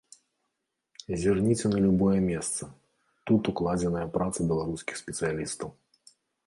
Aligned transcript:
Зірніце 1.23 1.65
на 1.75 1.79
любое 1.85 2.17
месца, 2.31 2.63
тут 3.31 3.41
укладзеная 3.55 4.07
праца 4.19 4.39
беларускіх 4.55 4.95
спецыялістаў. 5.05 5.69